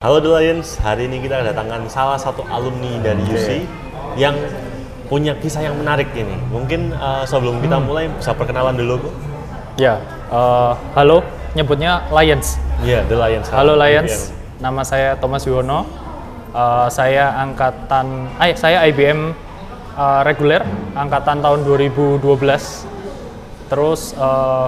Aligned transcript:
Halo 0.00 0.16
The 0.16 0.32
Lions, 0.32 0.80
hari 0.80 1.12
ini 1.12 1.20
kita 1.20 1.44
kedatangan 1.44 1.84
salah 1.92 2.16
satu 2.16 2.40
alumni 2.48 3.04
dari 3.04 3.20
UC 3.20 3.68
yang 4.16 4.32
punya 5.12 5.36
kisah 5.36 5.60
yang 5.60 5.76
menarik 5.76 6.08
ini. 6.16 6.40
Mungkin 6.48 6.96
uh, 6.96 7.20
sebelum 7.28 7.60
kita 7.60 7.76
mulai 7.84 8.08
bisa 8.08 8.32
perkenalan 8.32 8.80
dulu, 8.80 8.96
Bu. 8.96 9.10
Ya, 9.76 10.00
eh, 10.32 10.72
halo, 10.96 11.20
nyebutnya 11.52 12.08
Lions. 12.16 12.56
Iya, 12.80 13.04
The 13.12 13.16
Lions. 13.20 13.52
Halo 13.52 13.76
Lions, 13.76 14.32
nama 14.56 14.80
saya 14.88 15.20
Thomas 15.20 15.44
Yuwono. 15.44 15.84
Eh, 16.48 16.88
saya 16.88 17.36
angkatan, 17.36 18.40
eh, 18.40 18.56
saya 18.56 18.88
IBM 18.88 19.36
eh, 20.00 20.20
reguler, 20.24 20.64
angkatan 20.96 21.44
tahun 21.44 21.60
2012. 21.68 22.88
Terus, 23.68 24.16
eh, 24.16 24.66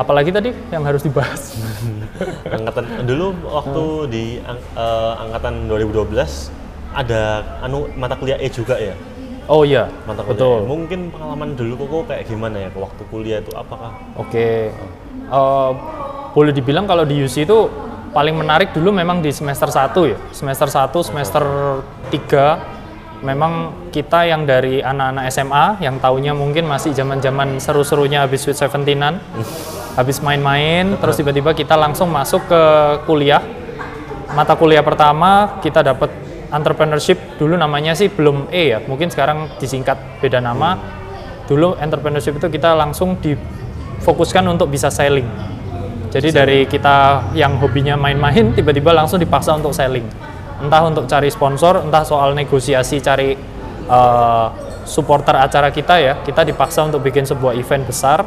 apalagi 0.00 0.32
tadi 0.32 0.50
yang 0.68 0.82
harus 0.82 1.04
dibahas? 1.04 1.60
Angkatan 2.56 3.04
dulu 3.04 3.26
waktu 3.46 3.84
di 4.08 4.24
ang- 4.40 4.64
eh, 4.72 5.12
angkatan 5.20 5.68
2012 5.68 6.48
ada 6.90 7.20
anu 7.60 7.86
mata 7.94 8.16
kuliah 8.16 8.34
E 8.36 8.48
juga 8.48 8.74
ya. 8.74 8.96
Oh 9.46 9.62
iya, 9.62 9.90
Mata 10.04 10.22
kuliah. 10.22 10.30
betul. 10.32 10.56
E. 10.56 10.66
Mungkin 10.66 11.00
pengalaman 11.10 11.48
dulu 11.52 11.72
kok 11.78 12.02
kayak 12.08 12.24
gimana 12.24 12.56
ya 12.58 12.68
waktu 12.72 13.02
kuliah 13.06 13.38
itu 13.38 13.52
apakah 13.52 13.92
Oke, 14.16 14.72
Eh, 15.30 15.70
boleh 16.30 16.50
dibilang 16.50 16.84
kalau 16.84 17.02
di 17.02 17.20
UC 17.20 17.44
itu 17.44 17.70
paling 18.10 18.34
menarik 18.34 18.74
dulu 18.74 18.90
memang 18.90 19.22
di 19.22 19.30
semester 19.30 19.70
1 19.70 20.02
ya. 20.06 20.18
Semester 20.30 20.66
1, 20.66 21.06
semester 21.06 21.42
3 22.10 22.79
memang 23.20 23.86
kita 23.92 24.24
yang 24.24 24.48
dari 24.48 24.80
anak-anak 24.80 25.24
SMA 25.28 25.64
yang 25.84 26.00
taunya 26.00 26.32
mungkin 26.32 26.64
masih 26.64 26.96
zaman-zaman 26.96 27.60
seru-serunya 27.60 28.24
habis 28.24 28.44
Sweet 28.44 28.56
Seventeenan, 28.56 29.20
habis 29.96 30.20
main-main, 30.24 30.96
terus 30.96 31.20
tiba-tiba 31.20 31.52
kita 31.52 31.76
langsung 31.76 32.08
masuk 32.08 32.48
ke 32.48 32.62
kuliah. 33.04 33.44
Mata 34.32 34.54
kuliah 34.56 34.80
pertama 34.80 35.60
kita 35.60 35.84
dapat 35.84 36.08
entrepreneurship 36.50 37.38
dulu 37.38 37.54
namanya 37.54 37.94
sih 37.94 38.08
belum 38.10 38.50
E 38.50 38.74
ya, 38.74 38.78
mungkin 38.84 39.12
sekarang 39.12 39.52
disingkat 39.60 40.20
beda 40.22 40.40
nama. 40.40 40.78
Dulu 41.50 41.76
entrepreneurship 41.82 42.38
itu 42.38 42.46
kita 42.46 42.78
langsung 42.78 43.18
difokuskan 43.18 44.46
untuk 44.46 44.70
bisa 44.70 44.86
selling. 44.86 45.26
Jadi 46.10 46.28
dari 46.34 46.58
kita 46.66 47.30
yang 47.38 47.58
hobinya 47.62 47.94
main-main 47.94 48.50
tiba-tiba 48.56 48.90
langsung 48.90 49.18
dipaksa 49.18 49.54
untuk 49.58 49.70
selling. 49.70 50.29
Entah 50.60 50.82
untuk 50.84 51.04
cari 51.08 51.32
sponsor, 51.32 51.84
entah 51.84 52.04
soal 52.04 52.36
negosiasi 52.36 53.00
cari 53.00 53.32
eh, 53.88 54.46
supporter 54.84 55.36
acara 55.40 55.72
kita 55.72 55.94
ya. 56.00 56.14
Kita 56.20 56.44
dipaksa 56.44 56.84
untuk 56.84 57.00
bikin 57.04 57.24
sebuah 57.24 57.56
event 57.56 57.84
besar 57.88 58.20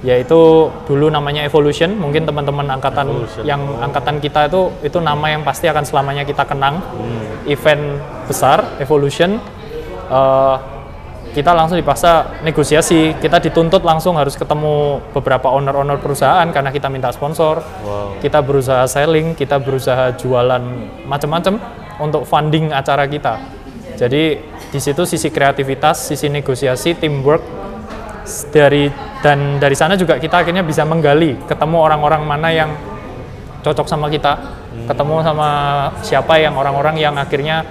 yaitu 0.00 0.72
dulu 0.88 1.12
namanya 1.12 1.44
Evolution. 1.44 1.92
Mungkin 1.92 2.24
teman-teman 2.24 2.64
angkatan 2.72 3.04
Evolution. 3.12 3.44
yang 3.44 3.60
angkatan 3.84 4.16
kita 4.16 4.48
itu 4.48 4.72
itu 4.80 4.98
nama 5.00 5.28
yang 5.28 5.44
pasti 5.44 5.68
akan 5.68 5.84
selamanya 5.84 6.24
kita 6.24 6.48
kenang. 6.48 6.80
Event 7.44 8.00
besar 8.24 8.80
Evolution 8.80 9.36
eh, 10.08 10.56
kita 11.30 11.54
langsung 11.54 11.78
dipaksa 11.78 12.42
negosiasi. 12.42 13.14
Kita 13.18 13.38
dituntut 13.38 13.86
langsung 13.86 14.18
harus 14.18 14.34
ketemu 14.34 14.98
beberapa 15.14 15.46
owner-owner 15.54 16.02
perusahaan 16.02 16.46
karena 16.50 16.74
kita 16.74 16.90
minta 16.90 17.14
sponsor. 17.14 17.62
wow. 17.86 18.18
Kita 18.18 18.42
berusaha 18.42 18.82
selling, 18.90 19.38
kita 19.38 19.62
berusaha 19.62 20.14
jualan 20.18 20.62
macam-macam 21.06 21.54
untuk 22.02 22.26
funding 22.26 22.74
acara 22.74 23.06
kita. 23.06 23.38
Jadi 23.94 24.40
di 24.70 24.80
situ 24.80 25.04
sisi 25.04 25.28
kreativitas, 25.28 26.08
sisi 26.08 26.26
negosiasi, 26.32 26.96
teamwork 26.96 27.42
dari 28.50 28.88
dan 29.20 29.60
dari 29.60 29.76
sana 29.76 30.00
juga 30.00 30.16
kita 30.16 30.40
akhirnya 30.40 30.64
bisa 30.64 30.88
menggali, 30.88 31.36
ketemu 31.44 31.76
orang-orang 31.76 32.22
mana 32.24 32.48
yang 32.48 32.70
cocok 33.60 33.84
sama 33.84 34.08
kita, 34.08 34.40
ketemu 34.88 35.20
sama 35.20 35.48
siapa 36.00 36.40
yang 36.40 36.56
orang-orang 36.56 36.96
yang 36.96 37.14
akhirnya 37.20 37.68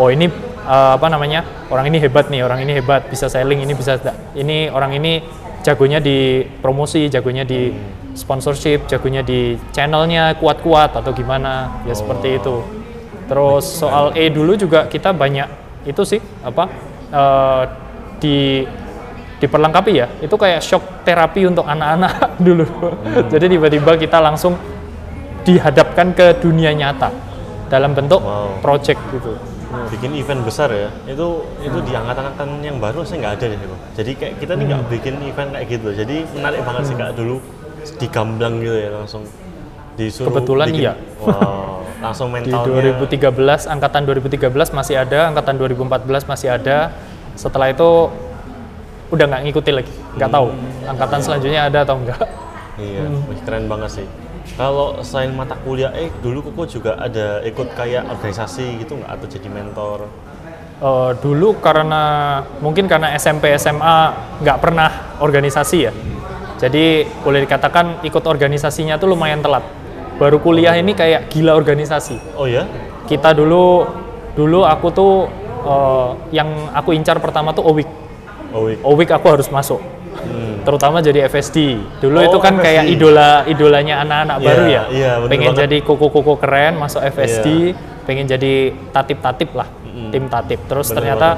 oh 0.00 0.08
ini 0.08 0.47
eh, 0.68 0.90
apa 1.00 1.06
namanya 1.08 1.40
orang 1.72 1.88
ini 1.88 1.98
hebat 1.98 2.28
nih, 2.28 2.44
orang 2.44 2.60
ini 2.60 2.76
hebat 2.76 3.08
bisa 3.08 3.26
selling, 3.32 3.64
ini 3.64 3.72
bisa 3.72 3.96
ini 4.36 4.68
orang 4.68 4.92
ini 4.92 5.24
jagonya 5.64 5.98
di 5.98 6.44
promosi, 6.60 7.08
jagonya 7.08 7.42
di 7.48 7.72
sponsorship, 8.12 8.84
jagonya 8.86 9.24
di 9.24 9.56
channelnya 9.72 10.36
kuat-kuat 10.36 11.00
atau 11.00 11.10
gimana 11.16 11.82
ya 11.88 11.94
seperti 11.96 12.36
itu. 12.38 12.62
Terus 13.28 13.64
soal 13.64 14.16
E 14.16 14.28
dulu 14.32 14.56
juga 14.56 14.88
kita 14.88 15.12
banyak 15.12 15.48
itu 15.88 16.02
sih 16.04 16.20
apa 16.44 16.64
eh, 17.12 17.62
di 18.20 18.36
diperlengkapi 19.38 19.92
ya 19.94 20.10
itu 20.18 20.34
kayak 20.34 20.58
shock 20.58 21.06
terapi 21.06 21.46
untuk 21.46 21.62
anak-anak 21.62 22.12
dulu. 22.46 22.66
Jadi 23.30 23.56
tiba-tiba 23.56 23.94
kita 23.94 24.18
langsung 24.18 24.58
dihadapkan 25.46 26.12
ke 26.12 26.42
dunia 26.42 26.74
nyata 26.74 27.08
dalam 27.70 27.94
bentuk 27.94 28.20
Wow. 28.20 28.58
project 28.60 28.98
gitu. 29.14 29.32
Bikin 29.68 30.10
event 30.14 30.40
besar 30.42 30.68
ya 30.68 30.88
itu 31.04 31.26
itu 31.60 31.78
di 31.82 31.92
angkatan-angkatan 31.92 32.48
yang 32.60 32.76
baru 32.78 33.04
saya 33.04 33.20
nggak 33.20 33.34
ada 33.36 33.44
deh 33.46 33.58
Bu. 33.60 33.76
jadi 33.94 34.10
kayak 34.14 34.34
kita 34.38 34.52
nih 34.54 34.64
nggak 34.66 34.82
bikin 34.88 35.14
event 35.22 35.50
kayak 35.52 35.66
gitu 35.68 35.88
jadi 35.92 36.16
menarik 36.32 36.60
banget 36.62 36.82
sih 36.84 36.94
kak 36.94 37.10
dulu 37.12 37.36
digamblang 37.96 38.54
gitu 38.58 38.76
ya 38.76 38.90
langsung 38.90 39.22
disuruh 39.94 40.30
Kebetulan 40.30 40.66
bikin- 40.68 40.82
iya. 40.82 40.94
wow, 41.18 41.82
langsung 42.00 42.28
Di 42.34 42.48
mentalnya 42.48 42.94
2013 42.96 43.34
angkatan 43.66 44.02
2013 44.06 44.46
masih 44.70 44.94
ada, 44.96 45.20
angkatan 45.26 45.54
2014 45.58 46.06
masih 46.24 46.48
ada. 46.48 46.94
Setelah 47.34 47.68
itu 47.68 48.06
udah 49.08 49.24
nggak 49.26 49.42
ngikutin 49.42 49.74
lagi, 49.74 49.92
nggak 50.14 50.30
tahu 50.30 50.46
angkatan 50.86 51.18
selanjutnya 51.18 51.60
ada 51.66 51.78
atau 51.82 51.98
enggak. 51.98 52.20
iya 52.78 53.02
Hmm. 53.02 53.26
keren 53.42 53.66
banget 53.66 53.90
sih 53.90 54.06
kalau 54.56 55.02
selain 55.04 55.34
mata 55.36 55.58
kuliah 55.60 55.92
eh 55.92 56.08
dulu 56.22 56.48
koko 56.50 56.64
juga 56.64 56.96
ada 56.96 57.42
ikut 57.44 57.74
kayak 57.74 58.08
organisasi 58.08 58.80
gitu 58.80 58.96
nggak? 58.96 59.10
Atau 59.18 59.26
jadi 59.28 59.48
mentor? 59.52 60.08
Eh, 60.78 61.10
dulu 61.18 61.58
karena 61.58 62.02
mungkin 62.62 62.86
karena 62.86 63.10
SMP 63.18 63.50
SMA 63.58 64.14
nggak 64.38 64.58
pernah 64.62 65.18
organisasi 65.18 65.78
ya. 65.82 65.92
Jadi 66.58 67.02
boleh 67.26 67.42
dikatakan 67.42 68.06
ikut 68.06 68.22
organisasinya 68.22 68.94
tuh 68.94 69.10
lumayan 69.10 69.42
telat. 69.42 69.66
Baru 70.22 70.38
kuliah 70.38 70.78
ini 70.78 70.94
kayak 70.94 71.30
gila 71.34 71.58
organisasi. 71.58 72.38
Oh 72.38 72.46
ya? 72.46 72.62
Kita 73.10 73.34
dulu 73.34 73.90
dulu 74.38 74.62
aku 74.62 74.86
tuh 74.94 75.12
eh, 75.66 76.10
yang 76.30 76.70
aku 76.70 76.94
incar 76.94 77.18
pertama 77.18 77.50
tuh 77.50 77.66
OWIK 77.66 77.88
wih. 78.54 78.78
OWIK 78.86 79.10
aku 79.18 79.26
harus 79.34 79.50
masuk. 79.50 79.82
Terutama 80.60 80.98
jadi 80.98 81.26
FSD 81.26 81.56
dulu 81.98 82.16
Oh, 82.16 82.24
itu 82.24 82.38
kan 82.38 82.54
FSD. 82.54 82.64
kayak 82.64 82.84
idola 82.88 83.30
idolanya 83.44 83.94
anak-anak 84.00 84.36
Iya, 84.36 84.46
baru 84.46 84.64
ya? 84.64 84.82
iya, 84.88 85.10
bener 85.16 85.30
pengen 85.30 85.44
banget. 85.46 85.58
Iya. 85.58 85.62
jadi 85.66 85.76
koko-koko 85.82 86.34
keren 86.36 86.72
masuk 86.76 87.00
FSD 87.02 87.46
pengen 88.02 88.24
jadi 88.24 88.52
tatip-tatip 88.90 89.50
lah 89.52 89.68
tim 90.08 90.24
tatip. 90.26 90.60
Terus 90.64 90.86
Bener 90.86 90.96
ternyata 90.96 91.28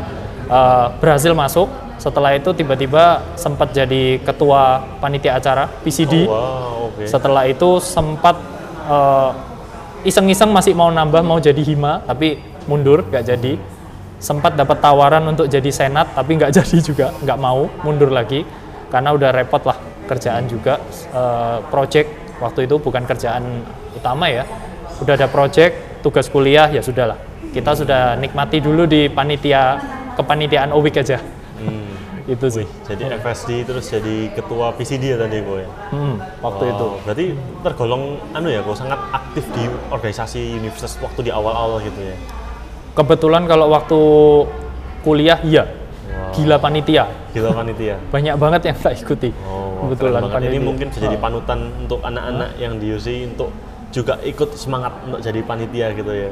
eh, 0.47 0.87
berhasil 0.97 1.33
masuk. 1.33 1.69
Setelah 1.97 2.33
itu 2.33 2.49
tiba-tiba 2.53 3.05
sempat 3.35 3.73
jadi 3.73 4.17
ketua 4.21 4.81
panitia 4.99 5.37
acara 5.37 5.69
PCD 5.81 6.25
oh, 6.25 6.33
wow 6.33 6.89
oke. 6.89 7.05
Setelah 7.05 7.45
itu 7.45 7.77
sempat 7.77 8.37
eh, 8.87 9.31
iseng-iseng 10.03 10.49
masih 10.49 10.73
mau 10.73 10.89
nambah 10.89 11.21
mau 11.21 11.37
jadi 11.37 11.61
hima 11.61 12.01
tapi 12.03 12.41
mundur 12.65 13.05
nggak 13.05 13.25
jadi. 13.27 13.53
Sempat 14.17 14.53
dapat 14.53 14.81
tawaran 14.81 15.25
untuk 15.27 15.45
jadi 15.45 15.69
senat 15.69 16.13
tapi 16.13 16.37
nggak 16.37 16.53
jadi 16.61 16.77
juga 16.81 17.07
nggak 17.19 17.39
mau 17.39 17.69
mundur 17.83 18.09
lagi 18.09 18.45
karena 18.91 19.15
udah 19.15 19.31
repot 19.31 19.63
lah 19.65 19.79
kerjaan 20.11 20.51
juga. 20.51 20.83
Eh, 21.15 21.59
project 21.71 22.09
waktu 22.43 22.67
itu 22.67 22.77
bukan 22.83 23.07
kerjaan 23.07 23.63
utama 23.95 24.27
ya. 24.27 24.45
Udah 25.01 25.15
ada 25.17 25.31
project 25.31 26.03
tugas 26.03 26.27
kuliah 26.29 26.67
ya 26.69 26.83
sudahlah. 26.83 27.17
Kita 27.55 27.73
sudah 27.75 28.19
nikmati 28.19 28.59
dulu 28.61 28.85
di 28.85 29.07
panitia 29.09 29.79
kepanitiaan 30.19 30.75
OWIK 30.75 30.97
aja. 31.01 31.19
Hmm. 31.57 31.89
itu 32.35 32.47
sih. 32.47 32.67
Jadi 32.87 33.11
FSD 33.11 33.51
terus 33.67 33.91
jadi 33.91 34.31
ketua 34.31 34.71
PCD 34.79 35.15
ya 35.15 35.19
tadi 35.19 35.43
kok 35.43 35.57
ya? 35.59 35.69
Hmm, 35.91 36.15
waktu 36.45 36.65
Wow, 36.69 36.73
itu. 36.75 36.87
Berarti 37.03 37.27
tergolong 37.67 38.03
anu 38.37 38.49
ya, 38.53 38.63
kok 38.63 38.77
sangat 38.79 39.01
aktif 39.11 39.45
di 39.51 39.67
organisasi 39.91 40.59
universitas 40.63 40.95
waktu 41.03 41.27
di 41.27 41.31
awal-awal 41.35 41.83
gitu 41.83 41.99
ya. 42.03 42.17
kebetulan 42.91 43.47
kalau 43.47 43.71
waktu 43.71 43.99
kuliah 45.07 45.39
iya. 45.47 45.65
Gila 46.33 46.57
panitia 46.57 47.05
Gila 47.31 47.51
panitia. 47.53 47.97
banyak 48.15 48.35
banget 48.35 48.61
yang 48.65 48.77
tak 48.77 48.95
ikuti 48.97 49.31
Oh, 49.43 49.87
kebetulan 49.87 50.21
banget. 50.21 50.31
Ini 50.31 50.37
panitia. 50.51 50.61
mungkin 50.63 50.87
bisa 50.89 51.01
jadi 51.01 51.17
Oh. 51.17 51.23
panutan 51.23 51.59
untuk 51.79 52.01
anak-anak 52.01 52.51
yang 52.57 52.77
di 52.77 52.87
UC 52.91 53.09
untuk 53.29 53.49
juga 53.91 54.15
ikut 54.21 54.55
semangat 54.55 54.93
untuk 55.03 55.19
jadi 55.19 55.41
panitia 55.41 55.87
gitu 55.93 56.11
ya. 56.11 56.31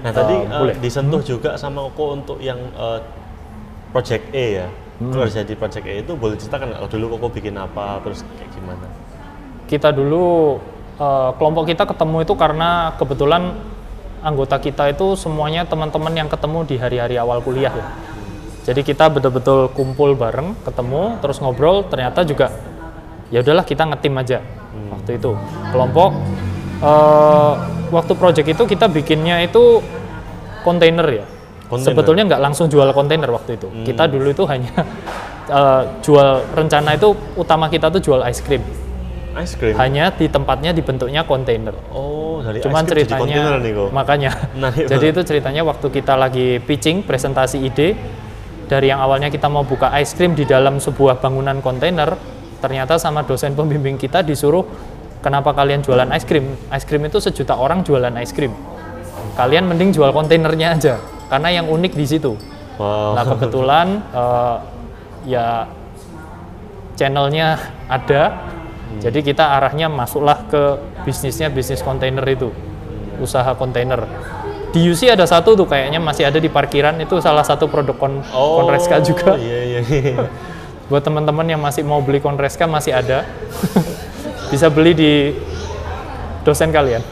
Nah, 0.00 0.10
tadi 0.10 0.32
Oh, 0.32 0.46
eh, 0.46 0.58
boleh. 0.60 0.74
disentuh 0.78 1.20
juga 1.20 1.54
sama 1.54 1.82
Oko 1.82 2.14
untuk 2.14 2.38
yang 2.38 2.56
eh, 2.56 3.00
Project 3.90 4.30
E 4.30 4.46
ya. 4.56 4.66
Hmm. 4.96 5.10
Kalau 5.10 5.26
jadi 5.26 5.54
Project 5.54 5.84
E 5.84 5.94
itu 5.98 6.12
boleh 6.12 6.36
ceritakan 6.36 6.70
nggak? 6.70 6.86
Dulu 6.88 7.06
Koko 7.10 7.26
bikin 7.30 7.54
apa, 7.54 7.98
terus 8.00 8.22
kayak 8.30 8.50
gimana? 8.50 8.86
kita 9.66 9.90
dulu 9.90 10.58
eh, 10.96 11.30
kelompok 11.34 11.64
kita 11.64 11.84
ketemu 11.84 12.16
itu 12.20 12.34
karena 12.34 12.68
kebetulan 12.94 13.54
anggota 14.20 14.56
kita 14.56 14.90
itu 14.90 15.14
semuanya 15.14 15.62
teman-teman 15.62 16.12
yang 16.12 16.26
ketemu 16.26 16.58
di 16.64 16.76
hari-hari 16.76 17.16
awal 17.16 17.40
kuliah 17.40 17.70
ya. 17.70 17.86
Jadi 18.70 18.86
kita 18.86 19.10
betul-betul 19.10 19.74
kumpul 19.74 20.14
bareng, 20.14 20.54
ketemu, 20.62 21.18
terus 21.18 21.42
ngobrol. 21.42 21.82
Ternyata 21.90 22.22
juga 22.22 22.54
ya 23.34 23.42
udahlah 23.42 23.66
kita 23.66 23.82
ngetim 23.90 24.14
aja 24.18 24.38
waktu 24.90 25.22
itu 25.22 25.32
kelompok 25.70 26.10
eh, 26.82 27.52
waktu 27.90 28.12
project 28.14 28.46
itu 28.46 28.62
kita 28.66 28.86
bikinnya 28.86 29.42
itu 29.42 29.82
kontainer 30.62 31.06
ya. 31.10 31.26
Kontainer. 31.66 31.86
Sebetulnya 31.94 32.22
nggak 32.30 32.42
langsung 32.42 32.66
jual 32.70 32.86
kontainer 32.94 33.30
waktu 33.30 33.58
itu. 33.58 33.66
Kita 33.86 34.06
dulu 34.06 34.30
itu 34.30 34.46
hanya 34.46 34.70
eh, 35.58 35.82
jual 36.06 36.54
rencana 36.54 36.94
itu 36.94 37.10
utama 37.34 37.66
kita 37.66 37.90
tuh 37.90 37.98
jual 37.98 38.22
es 38.22 38.38
krim. 38.38 38.62
Ice 39.38 39.54
cream. 39.54 39.78
Hanya 39.78 40.10
di 40.10 40.26
tempatnya 40.26 40.74
dibentuknya 40.74 41.22
kontainer. 41.22 41.70
Oh, 41.94 42.42
dari 42.42 42.58
Cuman 42.58 42.82
ice 42.82 42.90
cream 42.90 43.06
jadi 43.06 43.14
kontainer 43.14 43.42
ceritanya 43.46 43.62
nih 43.62 43.72
kok. 43.78 43.88
makanya. 43.94 44.30
Menarik 44.58 44.84
jadi 44.90 45.06
itu 45.14 45.20
ceritanya 45.22 45.62
waktu 45.62 45.86
kita 45.86 46.14
lagi 46.18 46.48
pitching 46.66 47.06
presentasi 47.06 47.62
ide 47.62 47.94
dari 48.70 48.86
yang 48.86 49.02
awalnya 49.02 49.34
kita 49.34 49.50
mau 49.50 49.66
buka 49.66 49.90
es 49.98 50.14
krim 50.14 50.38
di 50.38 50.46
dalam 50.46 50.78
sebuah 50.78 51.18
bangunan 51.18 51.58
kontainer, 51.58 52.14
ternyata 52.62 53.02
sama 53.02 53.26
dosen 53.26 53.58
pembimbing 53.58 53.98
kita 53.98 54.22
disuruh 54.22 54.62
kenapa 55.18 55.50
kalian 55.50 55.82
jualan 55.82 56.06
es 56.14 56.22
krim? 56.22 56.54
Es 56.70 56.86
krim 56.86 57.02
itu 57.02 57.18
sejuta 57.18 57.58
orang 57.58 57.82
jualan 57.82 58.14
es 58.22 58.30
krim. 58.30 58.54
Kalian 59.34 59.66
mending 59.66 59.90
jual 59.90 60.14
kontainernya 60.14 60.78
aja 60.78 60.94
karena 61.26 61.50
yang 61.50 61.66
unik 61.66 61.98
di 61.98 62.06
situ. 62.06 62.38
Wow. 62.78 63.18
Nah 63.18 63.24
kebetulan 63.26 63.86
eh, 64.14 64.56
ya 65.34 65.66
channelnya 66.94 67.58
ada, 67.90 68.38
jadi 69.02 69.18
kita 69.18 69.44
arahnya 69.58 69.90
masuklah 69.90 70.46
ke 70.46 70.78
bisnisnya 71.02 71.50
bisnis 71.50 71.82
kontainer 71.82 72.22
itu, 72.30 72.54
usaha 73.18 73.50
kontainer. 73.58 74.06
Di 74.70 74.86
UC 74.86 75.10
ada 75.10 75.26
satu 75.26 75.58
tuh 75.58 75.66
kayaknya 75.66 75.98
masih 75.98 76.30
ada 76.30 76.38
di 76.38 76.46
parkiran 76.46 76.94
itu 77.02 77.18
salah 77.18 77.42
satu 77.42 77.66
produk 77.66 77.96
kon 77.98 78.22
oh, 78.30 78.62
Konreska 78.62 79.02
juga. 79.02 79.34
Iya, 79.34 79.60
iya, 79.66 79.80
iya. 79.82 80.14
Buat 80.90 81.06
teman-teman 81.06 81.46
yang 81.46 81.58
masih 81.58 81.82
mau 81.82 81.98
beli 81.98 82.22
Konreska 82.22 82.70
masih 82.70 82.94
ada, 82.94 83.26
bisa 84.52 84.70
beli 84.70 84.94
di 84.94 85.12
dosen 86.46 86.70
kalian. 86.70 87.02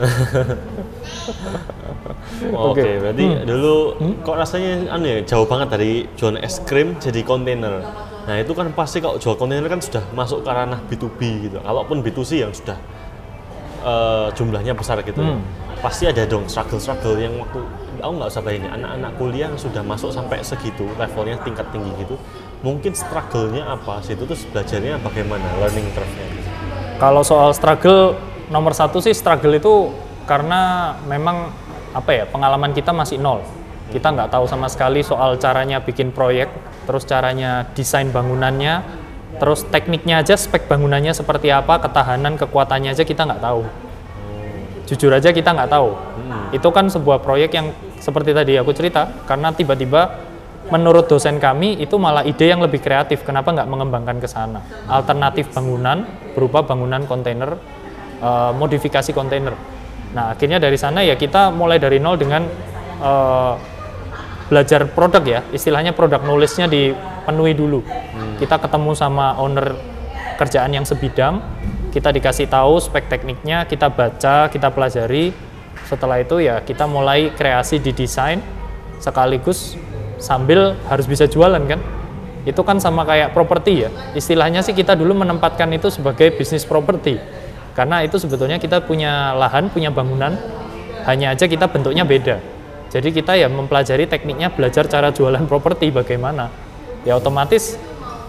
Oh, 2.55 2.71
Oke. 2.75 2.87
Hmm. 2.87 2.99
berarti 3.03 3.27
dulu 3.43 3.75
kok 4.23 4.37
rasanya 4.39 4.95
anu 4.95 5.07
ya, 5.07 5.19
jauh 5.27 5.47
banget 5.47 5.69
dari 5.75 5.93
jualan 6.15 6.39
es 6.39 6.63
krim 6.63 6.95
jadi 7.03 7.27
kontainer. 7.27 7.83
Nah, 8.29 8.37
itu 8.37 8.53
kan 8.53 8.69
pasti 8.77 9.01
kalau 9.01 9.17
jual 9.17 9.35
kontainer 9.41 9.67
kan 9.67 9.81
sudah 9.81 10.05
masuk 10.13 10.45
ke 10.45 10.51
ranah 10.53 10.79
B2B 10.87 11.21
gitu. 11.49 11.59
Kalaupun 11.65 12.05
B2C 12.05 12.45
yang 12.45 12.53
sudah 12.53 12.79
eh, 13.83 14.27
jumlahnya 14.37 14.77
besar 14.79 15.01
gitu 15.03 15.19
ya. 15.23 15.39
Pasti 15.79 16.11
ada 16.11 16.27
dong 16.27 16.51
struggle-struggle 16.51 17.23
yang 17.23 17.39
waktu 17.39 17.63
aku 18.03 18.13
nggak 18.19 18.31
usah 18.35 18.43
bayangin 18.43 18.71
anak-anak 18.75 19.13
kuliah 19.15 19.47
yang 19.47 19.55
sudah 19.55 19.83
masuk 19.87 20.11
sampai 20.11 20.43
segitu 20.43 20.91
levelnya 20.99 21.39
tingkat 21.47 21.71
tinggi 21.71 21.95
gitu. 22.03 22.19
Mungkin 22.67 22.91
struggle-nya 22.99 23.63
apa? 23.79 24.03
Situ 24.03 24.27
terus 24.27 24.43
belajarnya 24.51 24.99
bagaimana 24.99 25.47
learning 25.63 25.87
curve-nya. 25.95 26.27
Kalau 26.99 27.23
soal 27.23 27.55
struggle 27.55 28.19
nomor 28.51 28.75
satu 28.75 28.99
sih 28.99 29.15
struggle 29.15 29.55
itu 29.55 29.95
karena 30.27 30.95
memang 31.07 31.55
apa 31.95 32.11
ya 32.11 32.25
pengalaman 32.27 32.75
kita 32.75 32.91
masih 32.91 33.23
nol. 33.23 33.47
Kita 33.95 34.11
nggak 34.11 34.35
tahu 34.35 34.51
sama 34.51 34.67
sekali 34.67 35.07
soal 35.07 35.39
caranya 35.39 35.79
bikin 35.79 36.11
proyek, 36.11 36.51
terus 36.91 37.07
caranya 37.07 37.65
desain 37.73 38.11
bangunannya, 38.11 38.83
terus 39.39 39.65
tekniknya 39.65 40.27
aja 40.27 40.35
spek 40.35 40.67
bangunannya 40.67 41.15
seperti 41.15 41.55
apa, 41.55 41.81
ketahanan 41.81 42.35
kekuatannya 42.37 42.93
aja 42.93 43.07
kita 43.07 43.25
nggak 43.25 43.41
tahu. 43.41 43.88
Jujur 44.89 45.13
aja 45.13 45.29
kita 45.37 45.53
nggak 45.53 45.69
tahu. 45.69 45.93
Itu 46.57 46.73
kan 46.73 46.89
sebuah 46.89 47.21
proyek 47.21 47.53
yang 47.53 47.77
seperti 48.01 48.33
tadi 48.33 48.57
aku 48.57 48.73
cerita, 48.73 49.05
karena 49.29 49.53
tiba-tiba 49.53 50.25
menurut 50.73 51.09
dosen 51.09 51.37
kami 51.37 51.77
itu 51.77 52.01
malah 52.01 52.25
ide 52.25 52.49
yang 52.49 52.65
lebih 52.65 52.81
kreatif. 52.81 53.21
Kenapa 53.21 53.53
nggak 53.53 53.69
mengembangkan 53.69 54.17
ke 54.17 54.29
sana? 54.29 54.65
Alternatif 54.89 55.53
bangunan 55.53 56.09
berupa 56.33 56.65
bangunan 56.65 57.05
kontainer, 57.05 57.61
eh, 58.25 58.53
modifikasi 58.57 59.13
kontainer. 59.13 59.53
Nah 60.17 60.33
akhirnya 60.33 60.57
dari 60.57 60.81
sana 60.81 61.05
ya 61.05 61.21
kita 61.21 61.53
mulai 61.53 61.77
dari 61.77 62.01
nol 62.01 62.17
dengan 62.17 62.49
eh, 62.99 63.55
belajar 64.49 64.89
produk 64.89 65.21
ya, 65.29 65.41
istilahnya 65.53 65.93
produk 65.93 66.25
nulisnya 66.25 66.65
dipenuhi 66.65 67.53
dulu. 67.53 67.85
Kita 68.41 68.57
ketemu 68.57 68.97
sama 68.97 69.37
owner 69.37 69.77
kerjaan 70.41 70.73
yang 70.73 70.89
sebidang, 70.89 71.45
kita 71.89 72.13
dikasih 72.13 72.47
tahu 72.47 72.79
spek 72.79 73.09
tekniknya, 73.09 73.65
kita 73.65 73.89
baca, 73.89 74.49
kita 74.53 74.69
pelajari. 74.69 75.33
Setelah 75.89 76.21
itu 76.21 76.37
ya 76.45 76.61
kita 76.61 76.85
mulai 76.85 77.33
kreasi 77.33 77.81
di 77.81 77.97
desain 77.97 78.45
sekaligus 79.01 79.79
sambil 80.21 80.77
harus 80.87 81.09
bisa 81.09 81.25
jualan 81.25 81.61
kan. 81.65 81.81
Itu 82.45 82.65
kan 82.65 82.81
sama 82.81 83.05
kayak 83.09 83.33
properti 83.33 83.89
ya. 83.89 83.91
Istilahnya 84.13 84.61
sih 84.61 84.77
kita 84.77 84.97
dulu 84.97 85.17
menempatkan 85.17 85.69
itu 85.73 85.89
sebagai 85.89 86.33
bisnis 86.37 86.65
properti. 86.69 87.17
Karena 87.73 88.03
itu 88.03 88.19
sebetulnya 88.19 88.59
kita 88.59 88.83
punya 88.83 89.39
lahan, 89.39 89.71
punya 89.71 89.95
bangunan, 89.95 90.35
hanya 91.07 91.33
aja 91.33 91.47
kita 91.47 91.71
bentuknya 91.71 92.03
beda. 92.03 92.37
Jadi 92.89 93.13
kita 93.13 93.37
ya 93.37 93.47
mempelajari 93.53 94.09
tekniknya, 94.09 94.49
belajar 94.51 94.89
cara 94.89 95.13
jualan 95.13 95.45
properti 95.47 95.93
bagaimana. 95.93 96.51
Ya 97.07 97.15
otomatis 97.15 97.79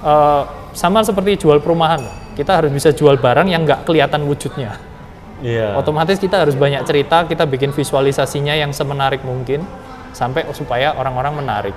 eh, 0.05 0.41
sama 0.75 1.01
seperti 1.01 1.39
jual 1.41 1.63
perumahan. 1.63 2.28
Kita 2.39 2.63
harus 2.63 2.71
bisa 2.71 2.95
jual 2.95 3.19
barang 3.19 3.51
yang 3.51 3.67
nggak 3.67 3.83
kelihatan 3.83 4.23
wujudnya. 4.23 4.79
Iya. 5.43 5.75
Otomatis 5.75 6.15
kita 6.15 6.47
harus 6.47 6.55
banyak 6.55 6.87
cerita, 6.87 7.27
kita 7.27 7.43
bikin 7.43 7.75
visualisasinya 7.75 8.55
yang 8.55 8.71
semenarik 8.71 9.19
mungkin 9.27 9.67
sampai 10.15 10.47
supaya 10.55 10.95
orang-orang 10.95 11.43
menarik. 11.43 11.75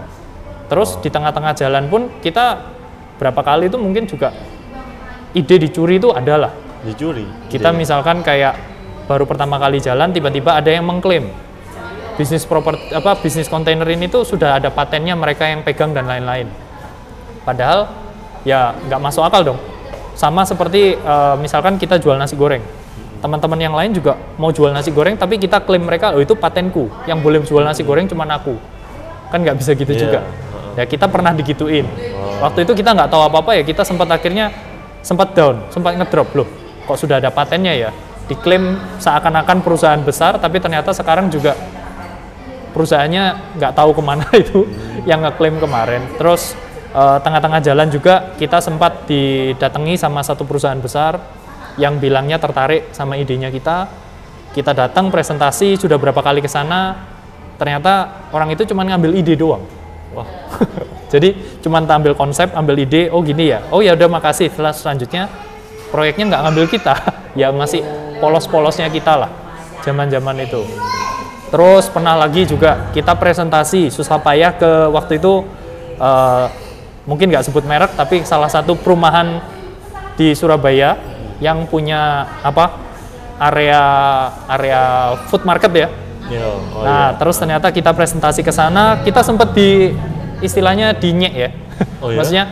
Terus 0.71 1.03
di 1.03 1.11
tengah-tengah 1.11 1.59
jalan 1.59 1.91
pun 1.91 2.07
kita 2.23 2.63
berapa 3.19 3.43
kali 3.43 3.67
itu 3.67 3.79
mungkin 3.79 4.07
juga 4.07 4.31
ide 5.35 5.57
dicuri 5.59 5.99
itu 5.99 6.11
adalah 6.15 6.51
Dicuri. 6.83 7.27
kita 7.47 7.71
Iya. 7.71 7.79
misalkan 7.79 8.27
kayak 8.27 8.59
baru 9.07 9.27
pertama 9.27 9.59
kali 9.63 9.79
jalan 9.79 10.11
tiba-tiba 10.11 10.59
ada 10.59 10.71
yang 10.71 10.83
mengklaim 10.83 11.31
bisnis 12.19 12.45
properti 12.45 12.93
apa 12.93 13.17
bisnis 13.19 13.47
kontainer 13.49 13.87
ini 13.89 14.11
tuh 14.11 14.27
sudah 14.27 14.61
ada 14.61 14.69
patennya 14.69 15.17
mereka 15.17 15.49
yang 15.49 15.65
pegang 15.65 15.97
dan 15.97 16.05
lain-lain. 16.07 16.51
Padahal 17.43 17.89
ya 18.45 18.77
nggak 18.87 19.01
masuk 19.01 19.23
akal 19.25 19.43
dong. 19.43 19.59
Sama 20.15 20.45
seperti 20.45 20.97
eh, 20.97 21.35
misalkan 21.41 21.81
kita 21.81 21.97
jual 21.97 22.17
nasi 22.17 22.37
goreng. 22.37 22.63
Teman-teman 23.23 23.55
yang 23.55 23.75
lain 23.79 23.95
juga 23.95 24.19
mau 24.35 24.51
jual 24.51 24.75
nasi 24.75 24.91
goreng 24.91 25.15
tapi 25.15 25.39
kita 25.39 25.63
klaim 25.63 25.87
mereka 25.87 26.11
oh 26.13 26.21
itu 26.21 26.35
patenku. 26.35 26.91
Yang 27.07 27.19
boleh 27.23 27.39
jual 27.47 27.63
nasi 27.63 27.87
goreng 27.87 28.11
cuma 28.11 28.27
aku. 28.27 28.59
Kan 29.31 29.47
nggak 29.47 29.57
bisa 29.57 29.73
gitu 29.79 29.95
Iya, 29.95 30.01
juga. 30.03 30.21
Ya 30.75 30.85
kita 30.89 31.07
pernah 31.07 31.31
digituin. 31.33 31.87
Waktu 32.43 32.67
itu 32.67 32.73
kita 32.75 32.91
nggak 32.97 33.09
tahu 33.13 33.23
apa-apa 33.23 33.55
ya 33.55 33.63
kita 33.63 33.87
sempat 33.87 34.11
akhirnya 34.11 34.51
sempat 35.05 35.35
down, 35.37 35.63
sempat 35.71 35.95
ngedrop 35.95 36.35
loh. 36.35 36.49
Kok 36.85 36.99
sudah 36.99 37.23
ada 37.23 37.31
patennya 37.31 37.73
ya? 37.75 37.91
Diklaim 38.27 38.81
seakan-akan 38.99 39.63
perusahaan 39.63 40.03
besar 40.03 40.39
tapi 40.43 40.59
ternyata 40.59 40.91
sekarang 40.91 41.31
juga 41.31 41.55
perusahaannya 42.73 43.57
nggak 43.61 43.73
tahu 43.77 43.91
ke 43.93 44.03
mana 44.03 44.27
itu 44.43 44.67
yang 45.07 45.23
ngeklaim 45.23 45.61
kemarin. 45.63 46.03
Terus 46.19 46.59
eh, 46.93 47.19
tengah-tengah 47.25 47.61
jalan 47.65 47.89
juga 47.89 48.37
kita 48.37 48.61
sempat 48.61 49.09
didatangi 49.09 49.97
sama 49.97 50.21
satu 50.21 50.45
perusahaan 50.45 50.79
besar 50.79 51.19
yang 51.81 51.97
bilangnya 51.97 52.37
tertarik 52.37 52.93
sama 52.93 53.17
idenya 53.17 53.49
kita. 53.49 53.89
Kita 54.53 54.77
datang 54.77 55.09
presentasi 55.09 55.81
sudah 55.81 55.97
berapa 55.97 56.21
kali 56.21 56.45
ke 56.45 56.51
sana, 56.51 57.09
ternyata 57.57 58.29
orang 58.37 58.53
itu 58.53 58.69
cuma 58.69 58.85
ngambil 58.85 59.17
ide 59.17 59.33
doang. 59.33 59.65
Wah. 60.13 60.29
Jadi 61.13 61.61
cuma 61.65 61.81
tampil 61.85 62.13
konsep, 62.17 62.53
ambil 62.53 62.77
ide, 62.81 63.09
oh 63.13 63.25
gini 63.25 63.53
ya, 63.53 63.65
oh 63.73 63.81
ya 63.81 63.97
udah 63.97 64.09
makasih. 64.13 64.53
Setelah 64.53 64.77
selanjutnya 64.77 65.29
proyeknya 65.89 66.37
nggak 66.37 66.43
ngambil 66.49 66.65
kita, 66.69 66.95
ya 67.41 67.49
masih 67.53 67.81
polos-polosnya 68.21 68.93
kita 68.93 69.25
lah, 69.25 69.31
zaman-zaman 69.85 70.45
itu. 70.45 70.65
Terus 71.53 71.89
pernah 71.93 72.17
lagi 72.17 72.49
juga 72.49 72.89
kita 72.97 73.13
presentasi 73.13 73.93
susah 73.93 74.17
payah 74.21 74.57
ke 74.57 74.89
waktu 74.89 75.21
itu 75.21 75.45
eh, 76.01 76.47
mungkin 77.05 77.35
nggak 77.35 77.45
sebut 77.51 77.67
merek 77.67 77.99
tapi 77.99 78.23
salah 78.23 78.47
satu 78.47 78.79
perumahan 78.79 79.43
di 80.15 80.37
Surabaya 80.39 80.95
yang 81.43 81.67
punya 81.67 82.31
apa 82.47 82.79
area 83.43 83.83
area 84.47 84.81
food 85.27 85.43
market 85.43 85.73
ya. 85.75 85.89
Oh, 86.33 86.87
nah 86.87 87.13
iya. 87.13 87.19
terus 87.19 87.37
ternyata 87.37 87.69
kita 87.69 87.93
presentasi 87.93 88.41
ke 88.41 88.55
sana 88.55 89.03
kita 89.05 89.21
sempat 89.21 89.53
di 89.53 89.93
istilahnya 90.41 90.95
dinyek 90.95 91.35
ya. 91.35 91.51
Oh, 91.99 92.09
iya? 92.09 92.19
Maksudnya 92.23 92.45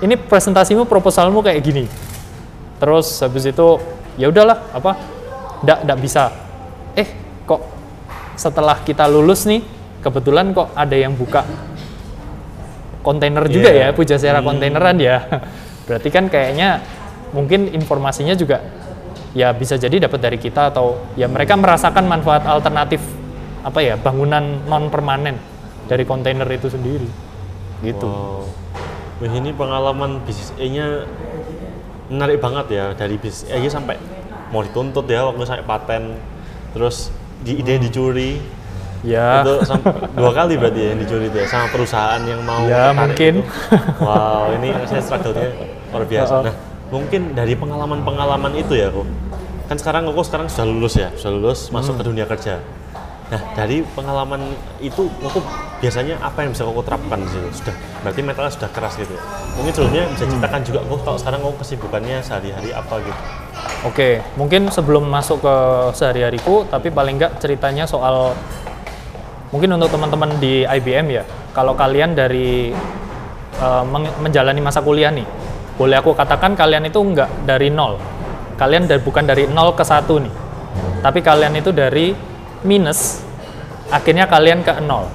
ini 0.00 0.16
presentasimu 0.16 0.88
proposalmu 0.88 1.44
kayak 1.44 1.60
gini. 1.60 1.84
Terus 2.80 3.20
habis 3.20 3.44
itu 3.44 3.68
ya 4.16 4.32
udahlah 4.32 4.72
apa 4.72 4.96
ndak 5.60 5.78
ndak 5.84 5.98
bisa. 6.00 6.32
Eh 6.96 7.06
kok 7.44 7.60
setelah 8.40 8.80
kita 8.80 9.04
lulus 9.04 9.44
nih 9.44 9.60
kebetulan 10.00 10.56
kok 10.56 10.72
ada 10.72 10.96
yang 10.96 11.12
buka 11.12 11.44
kontainer 13.00 13.44
juga 13.48 13.70
Iya. 13.72 13.90
ya 13.90 13.96
Pujasera 13.96 14.40
kontaineran 14.44 14.96
ya. 15.00 15.24
Berarti 15.88 16.08
kan 16.12 16.28
kayaknya 16.30 16.84
mungkin 17.34 17.70
informasinya 17.70 18.34
juga 18.34 18.62
ya 19.30 19.54
bisa 19.54 19.78
jadi 19.78 20.10
dapat 20.10 20.18
dari 20.18 20.38
kita 20.42 20.74
atau 20.74 20.98
ya 21.14 21.30
mereka 21.30 21.54
merasakan 21.54 22.10
manfaat 22.10 22.42
alternatif 22.50 22.98
apa 23.62 23.78
ya 23.78 23.94
bangunan 23.94 24.66
non 24.66 24.90
permanen 24.90 25.38
dari 25.86 26.02
kontainer 26.02 26.46
itu 26.50 26.66
sendiri 26.70 27.06
gitu. 27.82 28.06
Wow. 28.06 28.46
Wih, 29.20 29.32
ini 29.36 29.52
pengalaman 29.52 30.24
bisnis 30.24 30.50
E-nya 30.56 31.04
menarik 32.08 32.40
banget 32.40 32.66
ya 32.72 32.84
dari 32.96 33.20
bisnis 33.20 33.46
E 33.52 33.68
sampai 33.68 34.00
mau 34.50 34.64
dituntut 34.64 35.06
ya 35.06 35.28
waktu 35.28 35.44
sampai 35.46 35.66
paten 35.68 36.16
terus 36.74 37.12
di 37.44 37.60
ide 37.60 37.78
dicuri 37.78 38.40
Ya, 39.00 39.40
itu 39.40 39.64
dua 40.12 40.30
kali 40.30 40.54
berarti 40.54 40.76
ya 40.78 40.88
yang 40.92 41.00
dicuri 41.00 41.26
itu 41.26 41.36
ya 41.36 41.46
sama 41.46 41.66
perusahaan 41.68 42.20
yang 42.20 42.40
mau 42.42 42.64
Ya, 42.64 42.92
mungkin. 42.92 43.40
itu. 43.40 43.48
wow 43.98 44.52
ini 44.52 44.76
saya 44.84 45.00
struggle-nya 45.00 45.48
luar 45.88 46.04
biasa 46.04 46.32
Uh-uh. 46.34 46.44
nah 46.44 46.54
mungkin 46.88 47.20
dari 47.32 47.54
pengalaman-pengalaman 47.54 48.52
itu 48.54 48.74
ya 48.74 48.88
kok 48.88 49.08
kan 49.66 49.76
sekarang 49.76 50.02
kok 50.04 50.20
sekarang 50.22 50.46
sudah 50.46 50.66
lulus 50.66 50.94
ya 50.96 51.08
sudah 51.14 51.32
lulus 51.32 51.60
masuk 51.68 51.92
Hmm. 51.92 51.98
ke 51.98 52.04
dunia 52.04 52.26
kerja 52.26 52.60
nah 53.26 53.40
dari 53.54 53.86
pengalaman 53.86 54.42
itu 54.78 55.06
kok 55.06 55.44
biasanya 55.78 56.18
apa 56.18 56.42
yang 56.42 56.50
bisa 56.50 56.62
kok 56.62 56.82
terapkan 56.82 57.18
di 57.20 57.30
situ 57.30 57.48
sudah 57.56 57.74
berarti 58.00 58.20
mentalnya 58.20 58.52
sudah 58.52 58.68
keras 58.68 58.94
gitu 58.96 59.12
ya 59.12 59.22
mungkin 59.54 59.72
sebelumnya 59.72 60.02
bisa 60.10 60.22
Hmm. 60.22 60.32
ceritakan 60.34 60.60
juga 60.62 60.80
kok 60.82 61.00
kalau 61.00 61.16
sekarang 61.16 61.40
kok 61.40 61.56
kesibukannya 61.58 62.16
sehari-hari 62.20 62.70
apa 62.70 62.94
gitu 63.00 63.22
Oke, 63.82 64.20
mungkin 64.34 64.68
sebelum 64.68 65.04
masuk 65.06 65.40
ke 65.40 65.54
sehari-hariku, 65.94 66.64
tapi 66.66 66.88
paling 66.88 67.16
nggak 67.16 67.38
ceritanya 67.38 67.84
soal 67.84 68.32
mungkin 69.50 69.70
untuk 69.76 69.90
teman-teman 69.90 70.38
di 70.38 70.62
IBM 70.64 71.06
ya. 71.10 71.22
Kalau 71.50 71.74
kalian 71.74 72.14
dari 72.14 72.70
meng- 73.86 74.16
menjalani 74.22 74.60
masa 74.62 74.80
kuliah 74.80 75.10
nih, 75.10 75.26
boleh 75.76 75.96
aku 75.98 76.14
katakan 76.14 76.54
kalian 76.54 76.86
itu 76.88 76.98
nggak 76.98 77.44
dari 77.44 77.68
nol. 77.68 77.98
Kalian 78.56 78.86
dari, 78.86 79.00
bukan 79.00 79.24
dari 79.24 79.48
nol 79.48 79.72
ke 79.72 79.84
satu 79.84 80.20
nih, 80.20 80.32
tapi 81.00 81.24
kalian 81.24 81.56
itu 81.56 81.72
dari 81.72 82.12
minus, 82.64 83.24
akhirnya 83.88 84.28
kalian 84.28 84.60
ke 84.60 84.80
nol. 84.84 85.08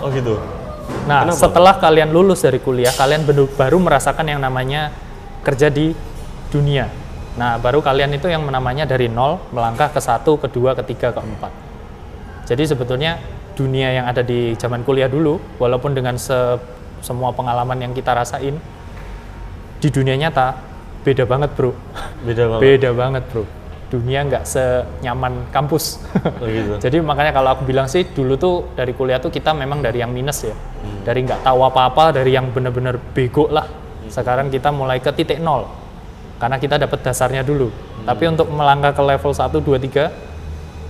oh 0.00 0.08
gitu 0.12 0.36
Nah, 1.06 1.24
Kenapa? 1.24 1.38
setelah 1.38 1.74
kalian 1.80 2.10
lulus 2.12 2.44
dari 2.44 2.60
kuliah, 2.60 2.92
kalian 2.92 3.24
baru 3.56 3.78
merasakan 3.80 4.26
yang 4.26 4.40
namanya 4.42 4.90
kerja 5.46 5.70
di 5.72 5.94
dunia. 6.52 6.90
Nah, 7.38 7.56
baru 7.56 7.80
kalian 7.80 8.10
itu 8.12 8.26
yang 8.26 8.42
namanya 8.44 8.84
dari 8.84 9.06
nol 9.08 9.38
melangkah 9.54 9.88
ke 9.88 10.00
satu, 10.02 10.36
kedua, 10.36 10.74
ketiga, 10.76 11.14
keempat. 11.14 11.52
Jadi 12.44 12.62
sebetulnya 12.66 13.22
dunia 13.52 13.92
yang 13.92 14.04
ada 14.04 14.20
di 14.20 14.54
zaman 14.54 14.82
kuliah 14.82 15.06
dulu, 15.06 15.38
walaupun 15.56 15.92
dengan 15.92 16.14
se- 16.14 16.58
semua 17.00 17.30
pengalaman 17.30 17.78
yang 17.78 17.92
kita 17.92 18.12
rasain, 18.12 18.56
di 19.76 19.88
dunia 19.88 20.14
nyata 20.14 20.52
beda 21.00 21.24
banget 21.24 21.50
bro. 21.54 21.72
beda 22.20 22.44
banget 22.46 22.60
Beda 22.60 22.90
banget 22.92 23.24
bro. 23.28 23.44
Dunia 23.90 24.22
nggak 24.22 24.44
senyaman 24.44 25.50
kampus. 25.50 25.98
oh 26.38 26.46
gitu 26.46 26.78
Jadi 26.84 27.00
makanya 27.00 27.32
kalau 27.32 27.50
aku 27.50 27.64
bilang 27.64 27.88
sih 27.88 28.06
dulu 28.06 28.36
tuh 28.36 28.54
dari 28.72 28.92
kuliah 28.92 29.18
tuh 29.18 29.28
kita 29.28 29.50
memang 29.50 29.80
dari 29.80 29.98
yang 29.98 30.12
minus 30.12 30.44
ya, 30.44 30.54
Hmm. 30.80 31.02
dari 31.02 31.24
nggak 31.24 31.42
tahu 31.42 31.60
apa-apa, 31.62 32.14
dari 32.14 32.32
yang 32.32 32.48
bener-bener 32.48 32.96
bego 33.12 33.48
lah. 33.48 33.66
Sekarang 34.08 34.48
kita 34.48 34.70
mulai 34.70 34.98
ke 34.98 35.10
titik 35.10 35.38
nol, 35.38 35.66
karena 36.36 36.56
kita 36.56 36.76
dapat 36.76 37.00
dasarnya 37.00 37.42
dulu. 37.42 37.68
Hmm. 37.68 38.06
Tapi 38.06 38.24
untuk 38.28 38.46
melangkah 38.48 38.92
ke 38.92 39.02
level 39.02 39.32
1, 39.32 39.60
2, 39.60 39.76
3, 39.76 40.08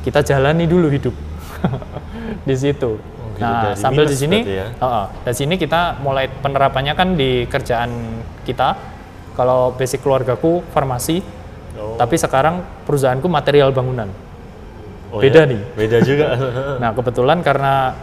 kita 0.00 0.20
jalani 0.22 0.64
dulu 0.64 0.88
hidup 0.88 1.12
di 2.42 2.56
situ. 2.56 2.96
gitu, 3.30 3.48
nah 3.48 3.72
sambil 3.72 4.04
di 4.04 4.12
sini, 4.12 4.44
ya? 4.44 4.68
Heeh. 4.68 5.04
dari 5.24 5.36
sini 5.36 5.54
kita 5.56 5.96
mulai 6.04 6.28
penerapannya 6.28 6.92
kan 6.92 7.16
di 7.16 7.48
kerjaan 7.48 8.20
kita. 8.44 8.76
Kalau 9.32 9.72
basic 9.72 10.04
keluargaku 10.04 10.60
farmasi, 10.68 11.24
Oh. 11.70 11.96
tapi 11.96 12.18
sekarang 12.20 12.60
perusahaanku 12.84 13.24
material 13.24 13.72
bangunan. 13.72 14.10
Oh 15.08 15.18
beda 15.18 15.48
ya? 15.48 15.50
nih. 15.56 15.60
beda 15.72 15.98
juga 16.04 16.26
Nah, 16.82 16.92
kebetulan 16.92 17.40
karena 17.40 17.96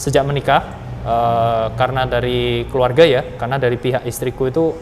sejak 0.00 0.24
menikah, 0.24 0.62
eh, 1.04 1.66
karena 1.76 2.08
dari 2.08 2.64
keluarga 2.72 3.04
ya, 3.04 3.20
karena 3.36 3.60
dari 3.60 3.76
pihak 3.76 4.08
istriku 4.08 4.48
itu 4.48 4.72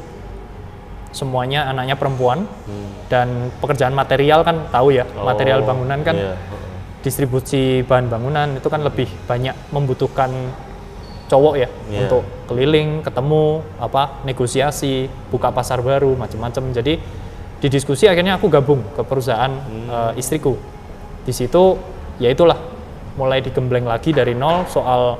semuanya 1.11 1.67
anaknya 1.67 1.97
perempuan 1.97 2.45
dan 3.09 3.49
pekerjaan 3.57 3.97
material 3.97 4.45
kan 4.45 4.69
tahu 4.69 4.93
ya, 4.93 5.09
material 5.17 5.65
Oh, 5.65 5.67
bangunan 5.67 5.99
kan 6.05 6.15
iya. 6.15 6.37
Distribusi 7.07 7.87
bahan 7.87 8.11
bangunan 8.11 8.59
itu 8.59 8.67
kan 8.67 8.83
lebih 8.83 9.07
banyak 9.31 9.55
membutuhkan 9.71 10.35
cowok 11.31 11.55
ya 11.55 11.69
Iya. 11.91 12.07
untuk 12.07 12.23
keliling, 12.51 13.03
ketemu, 13.03 13.63
apa 13.79 14.23
negosiasi, 14.27 15.07
buka 15.31 15.55
pasar 15.55 15.83
baru, 15.83 16.19
macam-macam. 16.19 16.75
Jadi 16.75 16.99
di 17.63 17.69
diskusi 17.71 18.11
akhirnya 18.11 18.39
aku 18.39 18.51
gabung 18.51 18.83
ke 18.95 19.03
perusahaan 19.07 19.51
eh, 19.87 20.13
istriku. 20.19 20.59
Di 21.23 21.31
situ 21.31 21.79
ya 22.19 22.31
itulah 22.31 22.59
mulai 23.15 23.39
digembleng 23.43 23.87
lagi 23.87 24.11
dari 24.11 24.35
nol 24.35 24.67
soal 24.67 25.19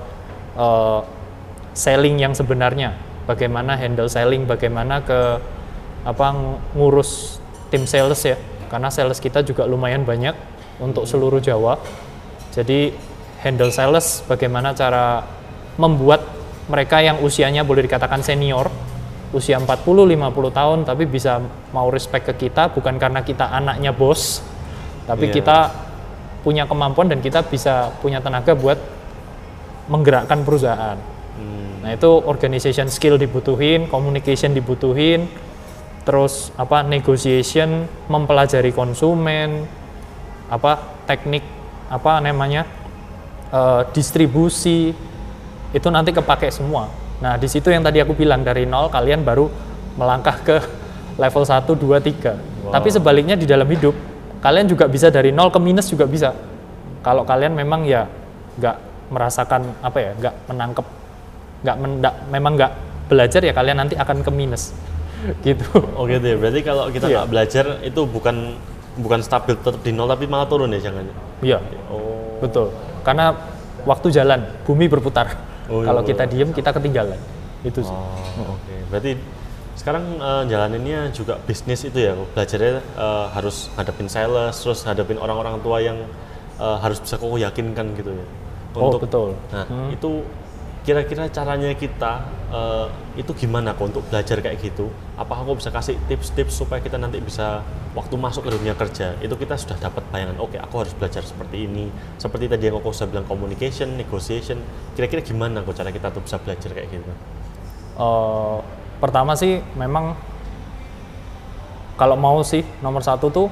eh, 0.59 1.01
selling 1.75 2.19
yang 2.19 2.35
sebenarnya, 2.35 2.95
bagaimana 3.27 3.75
handle 3.79 4.11
selling, 4.11 4.47
bagaimana 4.47 5.03
ke 5.03 5.21
apa 6.07 6.27
ng- 6.31 6.79
ngurus 6.79 7.43
tim 7.67 7.83
sales 7.83 8.23
ya, 8.23 8.39
karena 8.71 8.95
sales 8.95 9.19
kita 9.19 9.43
juga 9.43 9.67
lumayan 9.67 10.07
banyak 10.07 10.35
untuk 10.81 11.09
seluruh 11.09 11.41
Jawa. 11.41 11.79
Jadi 12.53 12.93
handle 13.45 13.73
sales, 13.73 14.25
bagaimana 14.25 14.73
cara 14.73 15.23
membuat 15.77 16.25
mereka 16.67 16.99
yang 17.05 17.23
usianya 17.23 17.63
boleh 17.63 17.85
dikatakan 17.85 18.25
senior, 18.25 18.73
usia 19.31 19.61
40-50 19.61 20.51
tahun, 20.51 20.79
tapi 20.89 21.05
bisa 21.07 21.39
mau 21.71 21.93
respect 21.93 22.27
ke 22.33 22.49
kita 22.49 22.73
bukan 22.73 22.97
karena 22.97 23.21
kita 23.23 23.53
anaknya 23.53 23.93
bos, 23.93 24.43
tapi 25.07 25.31
Iya. 25.31 25.35
kita 25.43 25.59
punya 26.43 26.65
kemampuan 26.67 27.11
dan 27.11 27.19
kita 27.23 27.43
bisa 27.47 27.91
punya 28.03 28.23
tenaga 28.23 28.55
buat 28.55 28.79
menggerakkan 29.91 30.43
perusahaan. 30.43 30.99
Hmm. 31.39 31.83
Nah 31.83 31.91
itu 31.95 32.11
organization 32.27 32.91
skill 32.91 33.19
dibutuhin, 33.19 33.87
communication 33.87 34.55
dibutuhin, 34.55 35.31
terus 36.07 36.55
apa 36.55 36.87
negotiation, 36.87 37.87
mempelajari 38.07 38.71
konsumen, 38.71 39.67
apa 40.47 40.79
teknik 41.05 41.43
apa 41.87 42.19
namanya 42.19 42.63
eh, 43.51 43.83
distribusi 43.91 44.95
itu 45.71 45.89
nanti 45.91 46.11
kepake 46.11 46.49
semua. 46.49 46.89
Nah 47.19 47.35
di 47.37 47.47
situ 47.47 47.69
yang 47.69 47.83
tadi 47.83 47.99
aku 47.99 48.13
bilang 48.13 48.43
dari 48.43 48.65
nol 48.65 48.89
kalian 48.89 49.23
baru 49.23 49.49
melangkah 49.97 50.37
ke 50.41 50.57
level 51.17 51.43
1, 51.43 51.65
2, 51.65 51.99
3. 52.01 52.71
Tapi 52.73 52.89
sebaliknya 52.91 53.35
di 53.35 53.47
dalam 53.47 53.67
hidup 53.67 53.95
kalian 54.39 54.67
juga 54.67 54.87
bisa 54.87 55.09
dari 55.09 55.31
nol 55.31 55.51
ke 55.51 55.59
minus 55.59 55.89
juga 55.89 56.05
bisa. 56.05 56.35
Kalau 57.01 57.23
kalian 57.23 57.55
memang 57.55 57.87
ya 57.87 58.07
nggak 58.57 58.77
merasakan 59.07 59.63
apa 59.81 59.99
ya 60.01 60.11
nggak 60.19 60.35
menangkep 60.51 60.87
nggak 61.63 61.77
men- 61.79 62.19
memang 62.29 62.53
nggak 62.59 62.73
belajar 63.07 63.41
ya 63.41 63.55
kalian 63.55 63.79
nanti 63.79 63.95
akan 63.95 64.19
ke 64.21 64.31
minus 64.35 64.75
gitu 65.47 65.63
Oh 65.95 66.05
gitu 66.11 66.27
ya. 66.27 66.37
Berarti 66.37 66.61
kalau 66.63 66.91
kita 66.91 67.07
Iya. 67.07 67.23
nggak 67.23 67.29
belajar 67.31 67.65
itu 67.87 68.01
bukan 68.03 68.59
bukan 68.97 69.21
stabil 69.21 69.55
tetap 69.55 69.81
di 69.81 69.93
nol 69.93 70.07
tapi 70.07 70.25
malah 70.25 70.45
turun 70.45 70.69
ya 70.71 70.81
jangan. 70.83 71.05
iya 71.41 71.61
Oh. 71.87 72.41
betul 72.41 72.73
karena 73.01 73.37
waktu 73.85 74.09
jalan 74.11 74.41
bumi 74.65 74.87
berputar 74.87 75.37
Oh, 75.67 75.83
iya. 75.83 75.91
kalau 75.91 76.03
kita 76.03 76.25
diem 76.25 76.51
kita 76.51 76.71
ketinggalan 76.71 77.19
itu 77.63 77.83
sih 77.83 77.91
Oh, 77.91 78.55
oke. 78.55 78.75
Berarti 78.89 79.19
sekarang 79.75 80.05
eh, 80.17 80.43
jalaninnya 80.47 81.11
juga 81.11 81.37
bisnis 81.41 81.83
itu 81.83 81.99
ya. 81.99 82.15
Belajarnya 82.33 82.79
eh, 82.79 83.27
harus 83.31 83.69
hadapin 83.75 84.07
sales, 84.07 84.55
terus 84.57 84.81
hadapin 84.83 85.17
orang-orang 85.17 85.59
tua 85.61 85.79
yang 85.79 85.99
eh, 86.57 86.77
harus 86.79 86.99
bisa 86.99 87.17
kok 87.17 87.29
yakinkan 87.29 87.93
gitu 87.95 88.11
ya. 88.11 88.27
oh 88.75 88.95
betul 88.95 89.35
Nah, 89.51 89.65
itu 89.89 90.21
kira-kira 90.87 91.27
caranya 91.27 91.75
kita 91.75 92.23
eh, 92.55 92.87
itu 93.19 93.35
gimana 93.35 93.75
kok 93.75 93.91
untuk 93.91 94.07
belajar 94.07 94.39
kayak 94.39 94.63
gitu? 94.63 94.87
Apa 95.19 95.43
aku 95.43 95.59
bisa 95.59 95.75
kasih 95.75 95.99
tips-tips 96.07 96.55
supaya 96.55 96.79
kita 96.79 96.95
nanti 96.95 97.19
bisa 97.19 97.67
waktu 97.99 98.15
masuk 98.15 98.47
ke 98.47 98.55
dunia 98.55 98.79
kerja 98.79 99.19
itu 99.19 99.35
kita 99.35 99.59
sudah 99.59 99.75
dapat 99.83 100.07
bayangan, 100.15 100.39
oke 100.39 100.55
aku 100.55 100.87
harus 100.87 100.95
belajar 100.95 101.27
seperti 101.27 101.67
ini. 101.67 101.91
Seperti 102.23 102.47
tadi 102.47 102.71
yang 102.71 102.79
aku 102.79 102.95
sudah 102.95 103.11
bilang 103.11 103.27
communication, 103.27 103.99
negotiation. 103.99 104.63
Kira-kira 104.95 105.27
gimana 105.27 105.67
kok 105.67 105.75
cara 105.75 105.91
kita 105.91 106.15
tuh 106.15 106.23
bisa 106.23 106.39
belajar 106.39 106.71
kayak 106.71 106.89
gitu? 106.89 107.13
Eh, 107.99 108.59
pertama 109.03 109.35
sih 109.35 109.59
memang 109.75 110.15
kalau 111.99 112.15
mau 112.15 112.39
sih 112.47 112.63
nomor 112.85 113.03
satu 113.03 113.27
tuh 113.33 113.49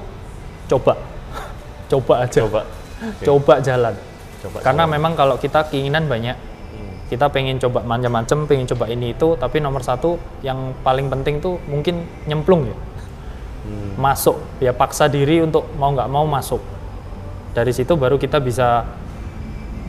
coba 0.68 0.96
coba 1.90 2.14
aja 2.28 2.44
Coba. 2.44 2.62
coba 3.24 3.54
jalan 3.60 3.94
Coba 4.40 4.58
karena 4.60 4.84
memang 4.84 5.12
kalau 5.16 5.36
kita 5.40 5.64
keinginan 5.68 6.04
banyak 6.08 6.36
kita 7.14 7.30
pengen 7.30 7.62
coba 7.62 7.86
macam-macam 7.86 8.50
pengen 8.50 8.66
coba 8.74 8.90
ini 8.90 9.14
itu 9.14 9.38
tapi 9.38 9.62
nomor 9.62 9.86
satu 9.86 10.18
yang 10.42 10.74
paling 10.82 11.06
penting 11.06 11.38
tuh 11.38 11.62
mungkin 11.70 12.02
nyemplung 12.26 12.66
ya. 12.66 12.76
Hmm. 13.64 13.96
masuk 13.96 14.36
ya 14.60 14.76
paksa 14.76 15.08
diri 15.08 15.40
untuk 15.40 15.70
mau 15.78 15.94
nggak 15.94 16.10
mau 16.10 16.26
masuk. 16.26 16.58
Dari 17.54 17.70
situ 17.70 17.94
baru 17.94 18.18
kita 18.18 18.42
bisa 18.42 18.82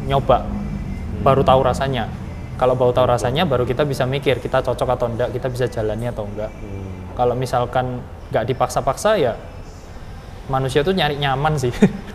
nyoba 0.05 0.46
baru 1.25 1.41
tahu 1.41 1.65
rasanya. 1.65 2.05
Kalau 2.62 2.77
baru 2.77 2.94
tahu 2.94 3.10
rasanya 3.10 3.44
baru 3.44 3.65
kita 3.65 3.84
bisa 3.84 4.05
mikir 4.05 4.38
kita 4.38 4.62
cocok 4.62 4.89
atau 4.96 5.10
enggak 5.10 5.34
kita 5.34 5.50
bisa 5.50 5.65
jalani 5.65 6.08
atau 6.08 6.29
enggak 6.29 6.53
Hmm. 6.53 7.17
kalau 7.17 7.34
misalkan 7.34 8.05
nggak 8.29 8.46
dipaksa-paksa 8.53 9.17
ya 9.17 9.34
manusia 10.46 10.86
tuh 10.86 10.94
nyari 10.94 11.17
nyaman 11.17 11.58
sih. 11.58 11.74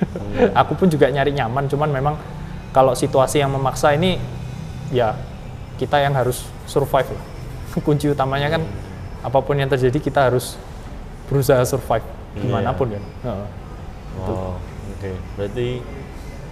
Aku 0.61 0.79
pun 0.79 0.87
juga 0.87 1.11
nyari 1.11 1.35
nyaman 1.35 1.67
cuman 1.67 1.90
memang 1.90 2.14
kalau 2.71 2.95
situasi 2.95 3.43
yang 3.43 3.50
memaksa 3.50 3.99
ini 3.99 4.17
ya 4.90 5.14
kita 5.76 5.97
yang 5.99 6.12
harus 6.12 6.44
survive 6.66 7.09
lah. 7.09 7.25
kunci 7.87 8.11
utamanya 8.11 8.50
kan 8.50 8.62
apa 9.20 9.38
pun 9.38 9.54
yang 9.54 9.68
terjadi 9.68 9.99
kita 9.99 10.20
harus 10.32 10.59
berusaha 11.26 11.62
survive 11.64 12.02
Iya. 12.30 12.42
di 12.42 12.47
mana 12.47 12.70
pun 12.70 12.87
kan 12.87 13.02
Heeh. 13.26 13.47
Wow, 14.23 14.54
oke. 14.94 15.11
Berarti 15.35 15.68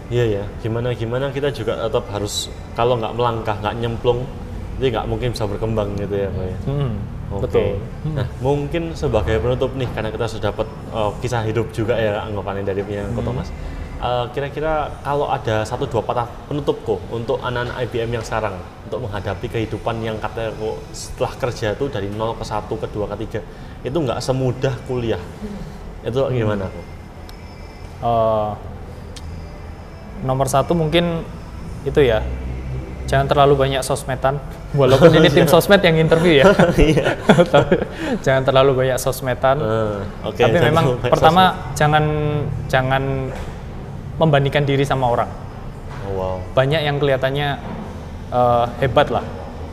Iya 0.08 0.24
ya, 0.40 0.44
gimana 0.64 0.96
gimana 0.96 1.28
kita 1.28 1.52
juga 1.52 1.84
tetap 1.84 2.08
harus 2.08 2.48
kalau 2.72 2.96
nggak 2.96 3.12
melangkah, 3.12 3.52
nggak 3.60 3.76
nyemplung, 3.76 4.24
jadi 4.80 4.96
nggak 4.96 5.06
mungkin 5.06 5.28
bisa 5.36 5.44
berkembang 5.44 5.92
gitu 6.00 6.16
ya, 6.16 6.32
Pak. 6.32 6.44
ya? 6.48 6.56
Hmm, 6.64 6.90
Oke. 7.28 7.42
betul. 7.44 7.68
Nah, 8.16 8.24
mungkin 8.40 8.96
sebagai 8.96 9.36
penutup 9.36 9.68
nih, 9.76 9.84
karena 9.92 10.08
kita 10.08 10.24
sudah 10.24 10.48
dapat 10.48 10.64
uh, 10.96 11.12
kisah 11.20 11.44
hidup 11.44 11.68
juga 11.76 11.92
ya 12.00 12.24
anggapannya 12.24 12.64
dari 12.64 12.80
punya 12.80 13.04
Ko 13.12 13.20
Thomas. 13.20 13.52
Uh, 13.98 14.30
kira-kira 14.30 14.94
kalau 15.02 15.26
ada 15.26 15.66
satu 15.66 15.82
dua 15.90 15.98
patah 16.06 16.30
penutup 16.46 16.78
kok 16.86 17.02
untuk 17.10 17.42
anak-anak 17.42 17.82
IBM 17.82 18.14
yang 18.14 18.22
sekarang 18.22 18.54
untuk 18.86 19.02
menghadapi 19.02 19.50
kehidupan 19.50 19.98
yang 20.06 20.14
katanya 20.22 20.54
kok 20.54 20.78
setelah 20.94 21.32
kerja 21.34 21.74
itu 21.74 21.90
dari 21.90 22.06
0 22.06 22.38
ke 22.38 22.44
1 22.46 22.70
ke 22.70 22.86
2 22.94 23.10
ke 23.10 23.16
3 23.82 23.90
itu 23.90 23.98
nggak 23.98 24.22
semudah 24.22 24.74
kuliah. 24.86 25.18
Itu 26.06 26.30
gimana 26.30 26.70
kok? 26.70 26.86
Eh, 27.98 28.50
nomor 30.22 30.46
satu 30.46 30.78
mungkin 30.78 31.26
itu 31.82 31.98
ya 31.98 32.22
jangan 33.10 33.26
terlalu 33.26 33.54
banyak 33.58 33.82
sosmedan 33.82 34.38
walaupun 34.78 35.10
ini 35.18 35.26
tim 35.26 35.50
sosmed 35.50 35.82
yang 35.82 35.98
interview 35.98 36.42
ya 36.42 36.46
Iya. 36.78 37.18
Tapi 37.26 37.74
jangan 38.22 38.42
terlalu 38.46 38.78
banyak 38.78 38.98
sosmedan 39.02 39.58
Uh, 39.58 39.98
Oke. 40.22 40.46
tapi 40.46 40.54
jangan 40.62 40.70
memang 40.70 40.86
pertama 41.02 41.42
jangan 41.74 42.04
jangan 42.70 43.34
membandingkan 44.18 44.66
diri 44.66 44.82
sama 44.82 45.08
orang. 45.08 45.30
Oh, 46.08 46.12
wow. 46.14 46.36
banyak 46.52 46.82
yang 46.84 46.96
kelihatannya 46.98 47.48
eh, 48.34 48.66
hebat 48.84 49.08
lah. 49.08 49.24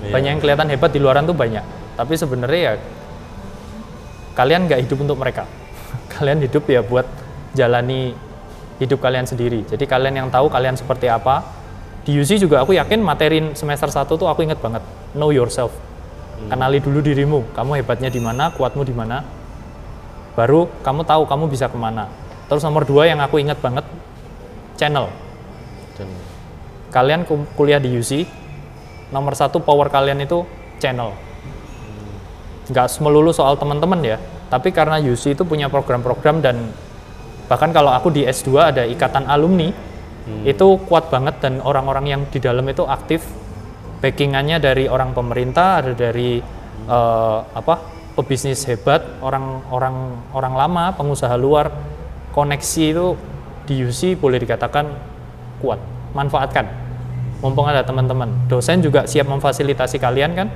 Iya. 0.06 0.12
banyak 0.12 0.30
yang 0.38 0.42
kelihatan 0.44 0.68
hebat 0.70 0.92
di 0.94 1.00
luaran 1.02 1.26
tuh 1.26 1.34
banyak. 1.34 1.66
Tapi 1.96 2.14
sebenarnya 2.14 2.60
ya 2.62 2.74
kalian 4.38 4.70
nggak 4.70 4.80
hidup 4.86 4.98
untuk 5.02 5.18
mereka. 5.18 5.48
Kalian 6.14 6.44
hidup 6.44 6.68
ya 6.68 6.84
buat 6.84 7.08
jalani 7.56 8.12
hidup 8.78 9.00
kalian 9.00 9.24
sendiri. 9.24 9.64
Jadi 9.64 9.88
kalian 9.88 10.14
yang 10.20 10.28
tahu 10.28 10.52
kalian 10.52 10.76
seperti 10.76 11.08
apa 11.08 11.42
di 12.04 12.20
UC 12.20 12.44
juga 12.44 12.62
aku 12.62 12.76
yakin 12.76 13.00
materin 13.00 13.56
semester 13.56 13.88
1 13.88 14.06
tuh 14.06 14.28
aku 14.28 14.44
inget 14.44 14.60
banget. 14.60 14.84
Know 15.16 15.32
yourself. 15.32 15.72
Kenali 16.52 16.84
dulu 16.84 17.00
dirimu. 17.00 17.56
Kamu 17.56 17.80
hebatnya 17.80 18.12
di 18.12 18.20
mana 18.20 18.52
kuatmu 18.52 18.84
di 18.84 18.92
mana. 18.92 19.24
Baru 20.36 20.68
kamu 20.84 21.08
tahu 21.08 21.24
kamu 21.24 21.48
bisa 21.48 21.72
ke 21.72 21.78
mana. 21.80 22.12
Terus 22.52 22.62
nomor 22.62 22.84
dua 22.84 23.08
yang 23.08 23.24
aku 23.24 23.40
inget 23.40 23.58
banget 23.64 23.88
channel. 24.76 25.08
Kalian 26.92 27.28
kuliah 27.56 27.80
di 27.82 27.92
UC, 27.92 28.24
nomor 29.12 29.36
satu 29.36 29.60
power 29.60 29.92
kalian 29.92 30.24
itu 30.24 30.48
channel. 30.80 31.12
Nggak 32.72 32.88
melulu 33.04 33.36
soal 33.36 33.60
teman-teman 33.60 34.00
ya, 34.04 34.18
tapi 34.48 34.72
karena 34.72 35.02
UC 35.02 35.36
itu 35.36 35.44
punya 35.44 35.68
program-program 35.68 36.40
dan 36.40 36.72
bahkan 37.52 37.70
kalau 37.76 37.92
aku 37.92 38.10
di 38.10 38.24
S2 38.24 38.50
ada 38.58 38.84
ikatan 38.88 39.28
alumni, 39.28 39.70
itu 40.48 40.68
kuat 40.90 41.14
banget 41.14 41.38
dan 41.44 41.62
orang-orang 41.62 42.06
yang 42.10 42.22
di 42.30 42.40
dalam 42.42 42.66
itu 42.66 42.88
aktif. 42.88 43.22
Backingannya 44.02 44.58
dari 44.62 44.86
orang 44.86 45.14
pemerintah, 45.14 45.82
ada 45.82 45.94
dari 45.94 46.40
eh, 46.88 47.40
apa 47.44 47.76
pebisnis 48.16 48.64
hebat, 48.66 49.20
orang-orang 49.20 50.16
orang 50.32 50.54
lama, 50.56 50.86
pengusaha 50.96 51.36
luar, 51.36 51.70
koneksi 52.32 52.84
itu 52.96 53.08
di 53.66 53.82
UC 53.86 54.18
boleh 54.22 54.38
dikatakan 54.42 54.86
kuat. 55.60 55.82
Manfaatkan. 56.14 56.66
Mumpung 57.44 57.68
ada 57.68 57.84
teman-teman. 57.84 58.32
Dosen 58.48 58.80
juga 58.80 59.06
siap 59.06 59.28
memfasilitasi 59.28 60.00
kalian 60.00 60.32
kan. 60.34 60.48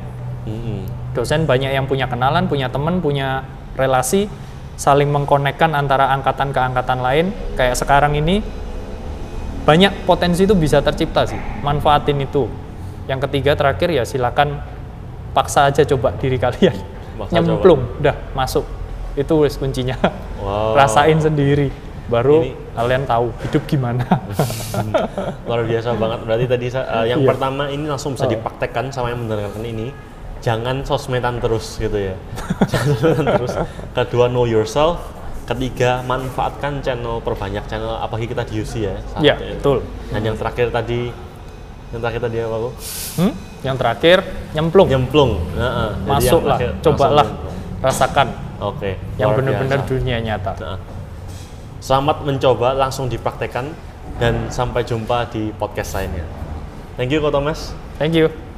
Mm-mm. 0.48 0.88
Dosen 1.12 1.44
banyak 1.44 1.74
yang 1.74 1.86
punya 1.86 2.08
kenalan, 2.08 2.48
punya 2.48 2.72
teman, 2.72 3.04
punya 3.04 3.44
relasi, 3.76 4.32
saling 4.80 5.12
mengkonekkan 5.12 5.76
antara 5.76 6.14
angkatan 6.16 6.56
ke 6.56 6.60
angkatan 6.62 7.04
lain. 7.04 7.36
Kayak 7.60 7.76
sekarang 7.76 8.16
ini 8.16 8.40
banyak 9.68 10.08
potensi 10.08 10.48
itu 10.48 10.56
bisa 10.56 10.80
tercipta 10.80 11.28
sih. 11.28 11.38
Manfaatin 11.62 12.18
itu. 12.24 12.48
Yang 13.10 13.28
ketiga 13.28 13.58
terakhir 13.58 13.90
ya 13.92 14.08
silakan 14.08 14.62
paksa 15.36 15.68
aja 15.68 15.84
coba 15.84 16.16
diri 16.16 16.40
kalian. 16.40 16.78
Nyemplung, 17.34 18.00
udah 18.00 18.16
masuk. 18.32 18.64
Itu 19.20 19.44
kuncinya. 19.60 20.00
Wow. 20.40 20.80
Rasain 20.80 21.20
sendiri. 21.20 21.89
Baru 22.10 22.42
Ini- 22.42 22.58
kalian 22.74 23.04
tahu 23.06 23.26
hidup 23.40 23.64
gimana. 23.66 24.02
luar 25.48 25.62
biasa 25.64 25.94
banget 25.94 26.20
berarti 26.24 26.46
tadi 26.48 26.66
uh, 26.72 27.06
yang 27.06 27.22
Iya. 27.22 27.28
pertama 27.28 27.64
ini 27.68 27.86
langsung 27.86 28.14
bisa 28.14 28.26
Oh. 28.26 28.32
dipraktekkan 28.32 28.90
sama 28.90 29.10
yang 29.10 29.22
mendengarkan 29.22 29.62
ini 29.62 29.94
jangan 30.40 30.82
sosmedan 30.82 31.38
terus 31.38 31.78
gitu 31.78 31.94
ya 31.96 32.16
jangan 32.72 32.94
sosmedan 32.96 33.26
terus 33.36 33.54
kedua 33.94 34.26
know 34.28 34.44
yourself 34.44 35.02
ketiga 35.46 36.00
manfaatkan 36.04 36.80
channel 36.80 37.18
perbanyak 37.20 37.66
channel 37.66 37.94
apalagi 37.96 38.26
kita 38.28 38.42
di 38.44 38.54
UC 38.58 38.74
ya 38.80 38.96
Iya, 39.20 39.36
betul. 39.58 39.82
dan 40.10 40.22
yang 40.24 40.36
terakhir 40.36 40.70
tadi 40.70 41.10
yang 41.90 42.00
terakhir 42.00 42.22
tadi 42.24 42.38
apa 42.40 42.56
Bu? 42.56 42.70
Hmm? 43.18 43.34
Yang 43.60 43.76
terakhir 43.76 44.18
nyemplung. 44.52 44.88
nyemplung 44.88 45.32
Heeh. 45.52 45.90
Jadi 45.90 46.06
yang 46.06 46.06
Masuk 46.08 46.42
lah, 46.44 46.58
terakhir 46.58 46.72
cobalah 46.80 47.26
nyemplung. 47.28 47.56
rasakan 47.82 48.28
oke 48.62 48.90
yang 49.18 49.28
luar 49.28 49.38
benar-benar 49.42 49.80
dunia 49.84 50.18
nyata. 50.22 50.52
Nah, 50.56 50.78
Selamat 51.80 52.28
mencoba, 52.28 52.76
langsung 52.76 53.08
dipraktekkan 53.08 53.72
dan 54.20 54.52
sampai 54.52 54.84
jumpa 54.84 55.32
di 55.32 55.56
podcast 55.56 55.96
lainnya. 55.96 56.28
Thank 57.00 57.16
you, 57.16 57.24
Ko 57.24 57.32
Thomas. 57.32 57.72
Thank 57.96 58.20
you. 58.20 58.49